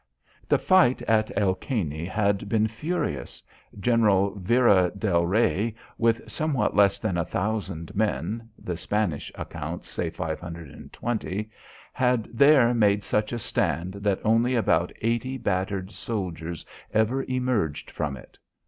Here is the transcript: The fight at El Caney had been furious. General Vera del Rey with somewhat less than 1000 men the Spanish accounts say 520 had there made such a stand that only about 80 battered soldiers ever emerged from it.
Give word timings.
The 0.49 0.57
fight 0.57 1.03
at 1.03 1.29
El 1.37 1.53
Caney 1.53 2.05
had 2.05 2.49
been 2.49 2.67
furious. 2.67 3.43
General 3.79 4.33
Vera 4.33 4.89
del 4.97 5.27
Rey 5.27 5.75
with 5.99 6.27
somewhat 6.27 6.75
less 6.75 6.97
than 6.97 7.17
1000 7.17 7.93
men 7.95 8.49
the 8.57 8.75
Spanish 8.77 9.31
accounts 9.35 9.91
say 9.91 10.09
520 10.09 11.51
had 11.93 12.27
there 12.33 12.73
made 12.73 13.03
such 13.03 13.31
a 13.31 13.37
stand 13.37 13.93
that 13.93 14.19
only 14.25 14.55
about 14.55 14.91
80 15.01 15.37
battered 15.37 15.91
soldiers 15.91 16.65
ever 16.91 17.21
emerged 17.25 17.91
from 17.91 18.17
it. 18.17 18.39